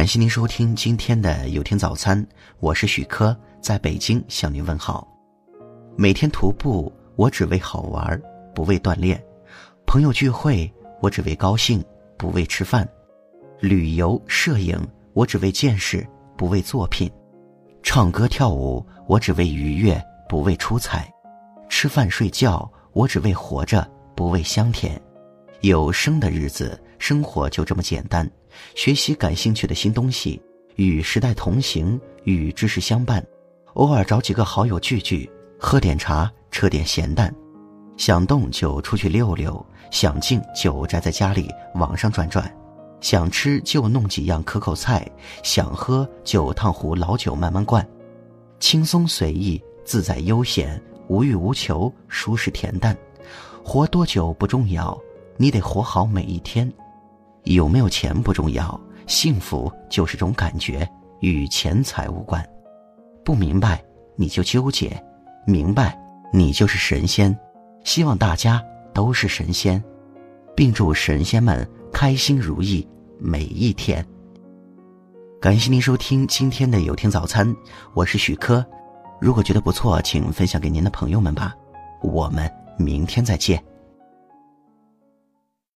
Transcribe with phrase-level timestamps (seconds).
[0.00, 2.26] 感谢您收听今天的有听早餐，
[2.58, 5.06] 我是许科，在北京向您问好。
[5.94, 8.18] 每天徒步，我只为好玩，
[8.54, 9.18] 不为锻炼；
[9.86, 10.72] 朋友聚会，
[11.02, 11.84] 我只为高兴，
[12.16, 12.82] 不为吃饭；
[13.60, 14.80] 旅游摄影，
[15.12, 17.06] 我只为见识，不为作品；
[17.82, 21.02] 唱歌跳舞，我只为愉悦，不为出彩；
[21.68, 23.86] 吃饭睡觉，我只为活着，
[24.16, 24.98] 不为香甜。
[25.60, 28.30] 有生的日子，生活就这么简单。
[28.76, 30.40] 学习感兴趣的新东西，
[30.76, 33.26] 与时代同行，与知识相伴。
[33.74, 35.28] 偶尔找几个好友聚聚，
[35.58, 37.34] 喝点茶，扯点闲淡。
[37.96, 42.54] 想动就出去溜溜，想静就宅在家里网上转转。
[43.00, 45.10] 想吃就弄几样可口菜，
[45.42, 47.86] 想喝就烫壶老酒慢慢灌。
[48.58, 52.94] 轻松随意，自在悠闲，无欲无求，舒适恬淡。
[53.64, 54.96] 活多久不重要。
[55.36, 56.70] 你得活好每一天，
[57.44, 60.88] 有没有钱不重要，幸福就是种感觉，
[61.20, 62.44] 与钱财无关。
[63.24, 63.82] 不明白
[64.16, 65.02] 你就纠结，
[65.46, 65.98] 明白
[66.32, 67.36] 你就是神仙。
[67.84, 69.82] 希望大家都是神仙，
[70.54, 72.86] 并祝神仙们开心如意
[73.18, 74.04] 每一天。
[75.40, 77.54] 感谢您收听今天的有听早餐，
[77.94, 78.64] 我是许科。
[79.18, 81.54] 如果觉得不错，请分享给您的朋友们吧。
[82.02, 83.62] 我们明天再见。